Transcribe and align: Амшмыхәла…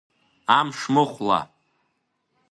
Амшмыхәла… 0.57 1.39